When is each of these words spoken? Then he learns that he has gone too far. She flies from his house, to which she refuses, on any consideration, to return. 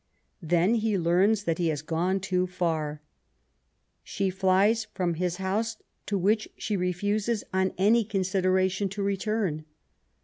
Then 0.41 0.73
he 0.73 0.97
learns 0.97 1.43
that 1.43 1.59
he 1.59 1.67
has 1.67 1.83
gone 1.83 2.19
too 2.19 2.47
far. 2.47 3.03
She 4.03 4.31
flies 4.31 4.87
from 4.95 5.13
his 5.13 5.35
house, 5.35 5.77
to 6.07 6.17
which 6.17 6.49
she 6.57 6.75
refuses, 6.75 7.43
on 7.53 7.71
any 7.77 8.03
consideration, 8.03 8.89
to 8.89 9.03
return. 9.03 9.63